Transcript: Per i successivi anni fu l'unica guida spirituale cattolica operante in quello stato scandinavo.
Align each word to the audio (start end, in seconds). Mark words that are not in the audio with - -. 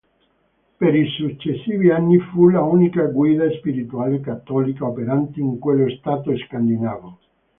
Per 0.77 0.95
i 0.95 1.05
successivi 1.09 1.91
anni 1.91 2.17
fu 2.17 2.49
l'unica 2.49 3.03
guida 3.03 3.47
spirituale 3.51 4.19
cattolica 4.19 4.87
operante 4.87 5.39
in 5.39 5.59
quello 5.59 5.87
stato 5.91 6.35
scandinavo. 6.35 7.19